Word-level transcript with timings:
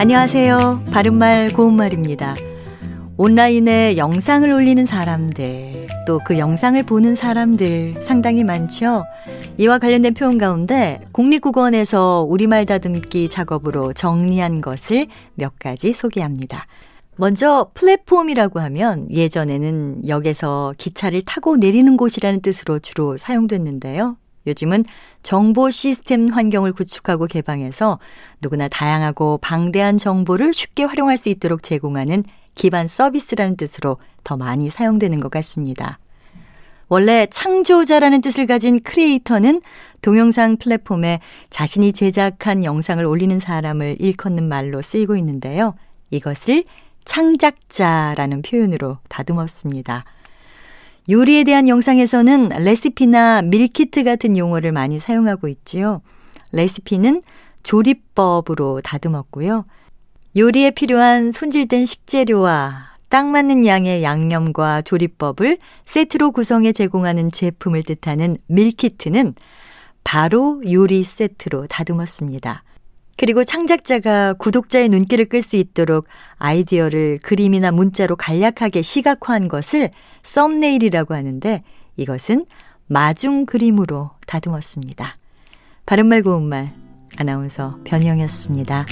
안녕하세요. 0.00 0.84
바른말 0.92 1.48
고운말입니다. 1.48 2.36
온라인에 3.16 3.96
영상을 3.96 4.48
올리는 4.48 4.86
사람들, 4.86 5.88
또 6.06 6.20
그 6.24 6.38
영상을 6.38 6.80
보는 6.84 7.16
사람들 7.16 8.04
상당히 8.04 8.44
많죠. 8.44 9.04
이와 9.56 9.80
관련된 9.80 10.14
표현 10.14 10.38
가운데 10.38 11.00
국립국어원에서 11.10 12.24
우리말 12.28 12.64
다듬기 12.64 13.28
작업으로 13.28 13.92
정리한 13.92 14.60
것을 14.60 15.08
몇 15.34 15.58
가지 15.58 15.92
소개합니다. 15.92 16.68
먼저 17.16 17.72
플랫폼이라고 17.74 18.60
하면 18.60 19.08
예전에는 19.12 20.06
역에서 20.06 20.74
기차를 20.78 21.22
타고 21.22 21.56
내리는 21.56 21.96
곳이라는 21.96 22.40
뜻으로 22.40 22.78
주로 22.78 23.16
사용됐는데요. 23.16 24.16
요즘은 24.46 24.84
정보 25.22 25.70
시스템 25.70 26.28
환경을 26.28 26.72
구축하고 26.72 27.26
개방해서 27.26 27.98
누구나 28.40 28.68
다양하고 28.68 29.38
방대한 29.38 29.98
정보를 29.98 30.54
쉽게 30.54 30.84
활용할 30.84 31.16
수 31.16 31.28
있도록 31.28 31.62
제공하는 31.62 32.24
기반 32.54 32.86
서비스라는 32.86 33.56
뜻으로 33.56 33.98
더 34.24 34.36
많이 34.36 34.70
사용되는 34.70 35.20
것 35.20 35.30
같습니다. 35.30 35.98
원래 36.88 37.26
창조자라는 37.30 38.22
뜻을 38.22 38.46
가진 38.46 38.80
크리에이터는 38.82 39.60
동영상 40.00 40.56
플랫폼에 40.56 41.20
자신이 41.50 41.92
제작한 41.92 42.64
영상을 42.64 43.04
올리는 43.04 43.38
사람을 43.38 43.96
일컫는 44.00 44.48
말로 44.48 44.80
쓰이고 44.80 45.16
있는데요. 45.16 45.74
이것을 46.10 46.64
창작자라는 47.04 48.42
표현으로 48.42 48.98
다듬었습니다. 49.08 50.04
요리에 51.10 51.44
대한 51.44 51.68
영상에서는 51.68 52.50
레시피나 52.50 53.42
밀키트 53.42 54.04
같은 54.04 54.36
용어를 54.36 54.72
많이 54.72 55.00
사용하고 55.00 55.48
있지요. 55.48 56.02
레시피는 56.52 57.22
조리법으로 57.62 58.82
다듬었고요. 58.82 59.64
요리에 60.36 60.72
필요한 60.72 61.32
손질된 61.32 61.86
식재료와 61.86 62.88
딱 63.08 63.26
맞는 63.26 63.64
양의 63.64 64.02
양념과 64.02 64.82
조리법을 64.82 65.58
세트로 65.86 66.32
구성해 66.32 66.72
제공하는 66.72 67.32
제품을 67.32 67.84
뜻하는 67.84 68.36
밀키트는 68.46 69.34
바로 70.04 70.60
요리 70.70 71.04
세트로 71.04 71.68
다듬었습니다. 71.68 72.62
그리고 73.18 73.42
창작자가 73.42 74.32
구독자의 74.34 74.88
눈길을 74.88 75.24
끌 75.24 75.42
수 75.42 75.56
있도록 75.56 76.06
아이디어를 76.36 77.18
그림이나 77.20 77.72
문자로 77.72 78.14
간략하게 78.14 78.80
시각화한 78.80 79.48
것을 79.48 79.90
썸네일이라고 80.22 81.14
하는데 81.14 81.64
이것은 81.96 82.46
마중 82.86 83.44
그림으로 83.44 84.12
다듬었습니다. 84.26 85.18
바른말 85.84 86.22
고운말 86.22 86.70
아나운서 87.16 87.78
변희영이었습니다. 87.84 88.86